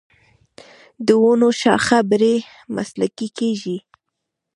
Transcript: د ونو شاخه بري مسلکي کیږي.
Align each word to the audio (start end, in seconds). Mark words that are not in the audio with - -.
د 1.05 1.07
ونو 1.23 1.49
شاخه 1.61 1.99
بري 2.09 2.35
مسلکي 2.75 3.27
کیږي. 3.37 3.77